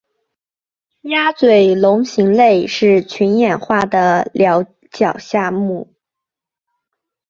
[1.01, 5.93] 鸭嘴龙形类是群衍化的鸟脚下目。